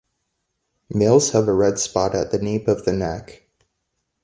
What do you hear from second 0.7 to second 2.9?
Males have a red spot at the nape of